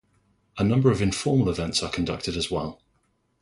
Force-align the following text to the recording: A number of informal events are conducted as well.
A 0.57 0.63
number 0.63 0.89
of 0.89 0.99
informal 0.99 1.47
events 1.47 1.83
are 1.83 1.89
conducted 1.91 2.35
as 2.35 2.49
well. 2.49 2.81